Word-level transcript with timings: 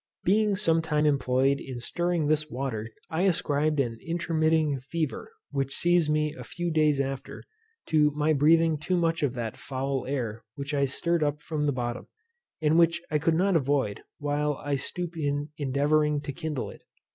Being 0.23 0.55
some 0.55 0.81
time 0.81 1.05
employed 1.05 1.59
in 1.59 1.79
stirring 1.79 2.25
this 2.25 2.49
water, 2.49 2.89
I 3.11 3.21
ascribed 3.21 3.79
an 3.79 3.99
intermitting 4.03 4.79
fever, 4.79 5.31
which 5.51 5.75
seized 5.75 6.09
me 6.09 6.33
a 6.33 6.43
few 6.43 6.71
days 6.71 6.99
after, 6.99 7.43
to 7.85 8.09
my 8.15 8.33
breathing 8.33 8.79
too 8.79 8.97
much 8.97 9.21
of 9.21 9.35
that 9.35 9.57
foul 9.57 10.07
air 10.07 10.43
which 10.55 10.73
I 10.73 10.85
stirred 10.85 11.21
up 11.21 11.43
from 11.43 11.65
the 11.65 11.71
bottom, 11.71 12.07
and 12.63 12.79
which 12.79 12.99
I 13.11 13.19
could 13.19 13.35
not 13.35 13.55
avoid 13.55 14.01
while 14.17 14.55
I 14.55 14.73
stooped 14.73 15.17
in 15.17 15.49
endeavouring 15.59 16.19
to 16.21 16.33
kindle 16.33 16.71
it. 16.71 16.81